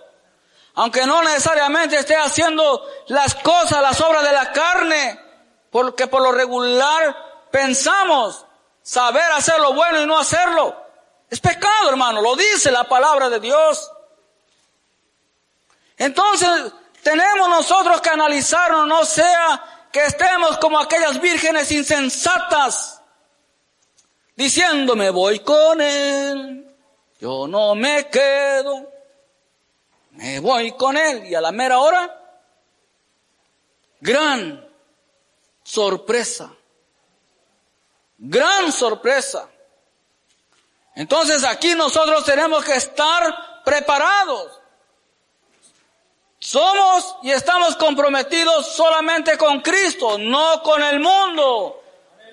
[0.76, 5.20] Aunque no necesariamente esté haciendo las cosas, las obras de la carne,
[5.70, 7.14] porque por lo regular
[7.50, 8.46] pensamos
[8.82, 10.83] saber hacer lo bueno y no hacerlo.
[11.34, 13.90] Es pecado, hermano, lo dice la palabra de Dios.
[15.96, 16.72] Entonces,
[17.02, 23.02] tenemos nosotros que analizarnos, no sea que estemos como aquellas vírgenes insensatas,
[24.36, 26.72] diciéndome voy con él,
[27.18, 28.92] yo no me quedo,
[30.12, 32.16] me voy con él y a la mera hora,
[34.00, 34.64] gran
[35.64, 36.52] sorpresa,
[38.18, 39.48] gran sorpresa.
[40.94, 44.60] Entonces aquí nosotros tenemos que estar preparados.
[46.38, 51.82] Somos y estamos comprometidos solamente con Cristo, no con el mundo.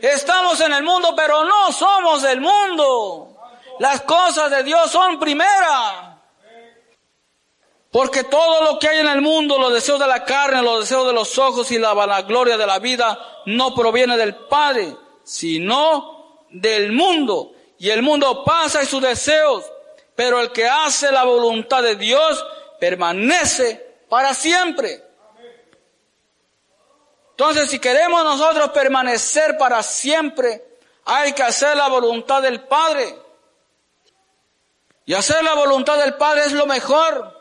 [0.01, 3.37] Estamos en el mundo, pero no somos del mundo.
[3.79, 6.21] Las cosas de Dios son primera.
[7.89, 11.07] Porque todo lo que hay en el mundo, los deseos de la carne, los deseos
[11.07, 16.91] de los ojos y la vanagloria de la vida, no proviene del Padre, sino del
[16.91, 17.53] mundo.
[17.81, 19.65] Y el mundo pasa y sus deseos,
[20.15, 22.45] pero el que hace la voluntad de Dios
[22.79, 25.03] permanece para siempre.
[27.31, 30.63] Entonces, si queremos nosotros permanecer para siempre,
[31.05, 33.17] hay que hacer la voluntad del Padre.
[35.05, 37.35] Y hacer la voluntad del Padre es lo mejor.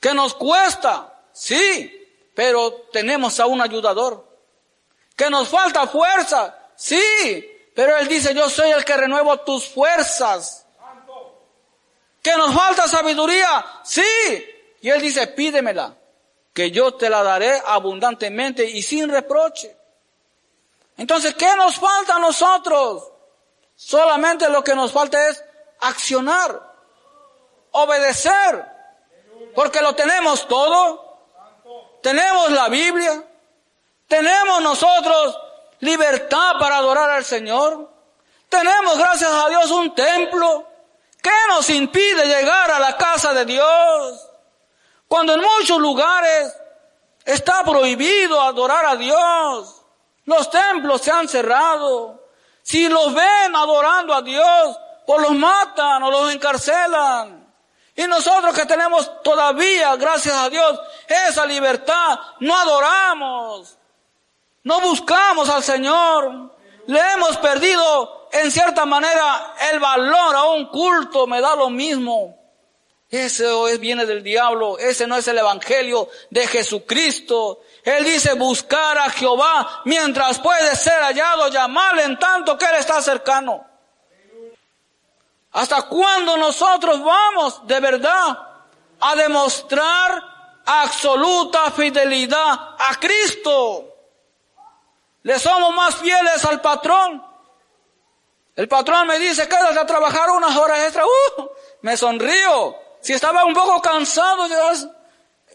[0.00, 4.26] Que nos cuesta, sí, pero tenemos a un ayudador.
[5.14, 10.66] Que nos falta fuerza, sí, pero Él dice, yo soy el que renuevo tus fuerzas.
[12.22, 14.02] Que nos falta sabiduría, sí,
[14.80, 15.96] Y él dice, pídemela,
[16.52, 19.76] que yo te la daré abundantemente y sin reproche.
[20.96, 23.10] Entonces, ¿qué nos falta a nosotros?
[23.74, 25.42] Solamente lo que nos falta es
[25.80, 26.60] accionar,
[27.72, 28.66] obedecer,
[29.54, 31.10] porque lo tenemos todo.
[32.02, 33.24] Tenemos la Biblia,
[34.08, 35.38] tenemos nosotros
[35.82, 37.90] libertad para adorar al Señor.
[38.48, 40.66] Tenemos, gracias a Dios, un templo.
[41.20, 44.28] ¿Qué nos impide llegar a la casa de Dios?
[45.08, 46.54] Cuando en muchos lugares
[47.24, 49.82] está prohibido adorar a Dios.
[50.24, 52.28] Los templos se han cerrado.
[52.62, 57.42] Si los ven adorando a Dios, pues los matan o los encarcelan.
[57.96, 63.78] Y nosotros que tenemos todavía, gracias a Dios, esa libertad, no adoramos,
[64.64, 66.52] no buscamos al Señor,
[66.86, 72.38] le hemos perdido en cierta manera el valor a un culto, me da lo mismo.
[73.10, 73.46] Ese
[73.76, 77.60] viene del diablo, ese no es el evangelio de Jesucristo.
[77.84, 83.02] Él dice buscar a Jehová mientras puede ser hallado, llamarle en tanto que Él está
[83.02, 83.66] cercano.
[85.52, 88.38] ¿Hasta cuándo nosotros vamos de verdad
[88.98, 93.91] a demostrar absoluta fidelidad a Cristo?
[95.22, 97.24] Le somos más fieles al patrón.
[98.54, 101.04] El patrón me dice, quédate a trabajar unas horas extra.
[101.06, 101.48] Uh,
[101.82, 102.76] me sonrío.
[103.00, 104.46] Si estaba un poco cansado,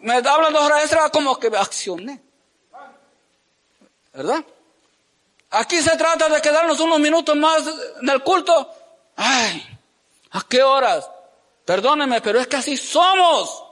[0.01, 2.21] me hablan dos horas extra como que accioné.
[4.13, 4.43] ¿Verdad?
[5.51, 7.63] Aquí se trata de quedarnos unos minutos más
[8.01, 8.73] en el culto.
[9.15, 9.77] Ay,
[10.31, 11.09] ¿A qué horas?
[11.65, 13.63] Perdóneme, pero es que así somos.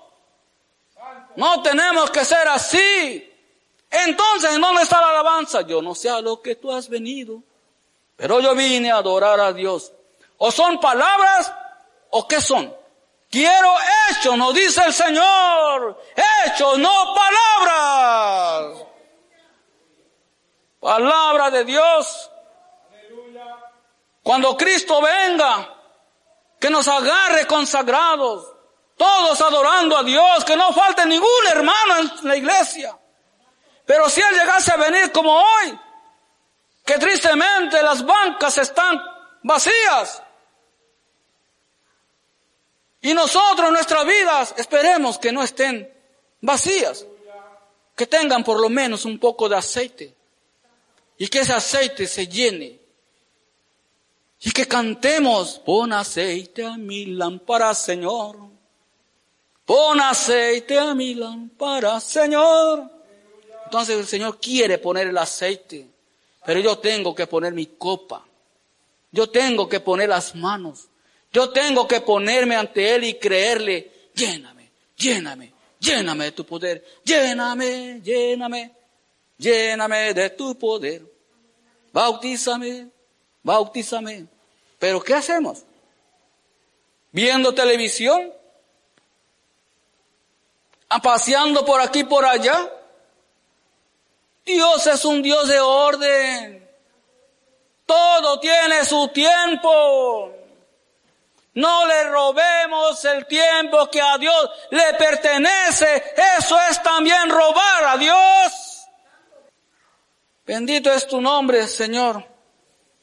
[1.35, 3.31] No tenemos que ser así.
[4.03, 5.61] Entonces, ¿en dónde está la alabanza?
[5.61, 7.41] Yo no sé a lo que tú has venido,
[8.15, 9.93] pero yo vine a adorar a Dios.
[10.37, 11.53] O son palabras
[12.09, 12.75] o qué son.
[13.29, 13.73] Quiero
[14.09, 16.01] hechos, nos dice el Señor.
[16.45, 18.83] Hechos, no palabras.
[20.79, 22.31] Palabra de Dios.
[24.21, 25.73] Cuando Cristo venga,
[26.59, 28.51] que nos agarre consagrados,
[28.97, 32.97] todos adorando a Dios, que no falte ningún hermano en la iglesia.
[33.85, 35.79] Pero si Él llegase a venir como hoy,
[36.85, 39.01] que tristemente las bancas están
[39.43, 40.21] vacías,
[43.01, 45.93] y nosotros, nuestras vidas, esperemos que no estén
[46.41, 47.05] vacías,
[47.95, 50.15] que tengan por lo menos un poco de aceite,
[51.17, 52.85] y que ese aceite se llene
[54.45, 58.37] y que cantemos, pon aceite a mi lámpara, Señor.
[59.65, 62.94] Pon aceite a mi lámpara, Señor.
[63.65, 65.87] Entonces el Señor quiere poner el aceite,
[66.45, 68.25] pero yo tengo que poner mi copa.
[69.11, 70.87] Yo tengo que poner las manos.
[71.31, 77.99] Yo tengo que ponerme ante Él y creerle, lléname, lléname, lléname de tu poder, lléname,
[78.01, 78.71] lléname,
[79.37, 81.01] lléname de tu poder.
[81.91, 82.87] Bautízame,
[83.43, 84.27] bautízame.
[84.79, 85.63] Pero ¿qué hacemos?
[87.11, 88.31] Viendo televisión,
[91.01, 92.71] paseando por aquí por allá.
[94.45, 96.69] Dios es un Dios de orden.
[97.85, 100.31] Todo tiene su tiempo.
[101.55, 106.03] No le robemos el tiempo que a Dios le pertenece.
[106.37, 108.87] Eso es también robar a Dios.
[110.45, 112.23] Bendito es tu nombre, Señor.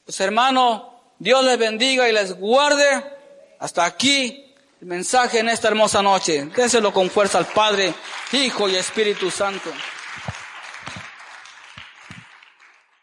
[0.04, 3.16] Pues hermano, Dios les bendiga y les guarde.
[3.58, 6.44] Hasta aquí el mensaje en esta hermosa noche.
[6.54, 7.94] Déselo con fuerza al Padre,
[8.32, 9.70] Hijo y Espíritu Santo.